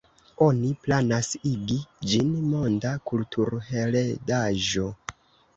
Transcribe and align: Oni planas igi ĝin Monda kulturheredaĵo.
Oni 0.45 0.69
planas 0.85 1.27
igi 1.51 1.77
ĝin 2.13 2.31
Monda 2.47 2.95
kulturheredaĵo. 3.11 4.89